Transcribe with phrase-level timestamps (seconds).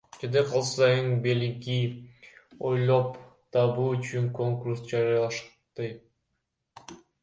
[0.21, 1.75] Жада калса эн белги
[2.71, 3.09] ойлоп
[3.57, 5.85] табуу үчүн конкурс жарыялашты.